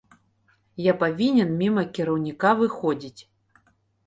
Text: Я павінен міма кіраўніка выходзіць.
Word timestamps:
Я 0.85 0.93
павінен 1.03 1.51
міма 1.59 1.83
кіраўніка 1.99 2.55
выходзіць. 2.63 3.21